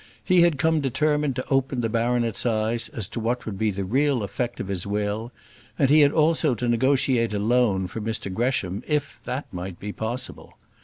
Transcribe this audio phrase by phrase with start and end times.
[0.23, 3.85] He had come determined to open the baronet's eyes as to what would be the
[3.85, 5.31] real effect of his will,
[5.77, 9.91] and he had also to negotiate a loan for Mr Gresham, if that might be
[9.91, 10.55] possible.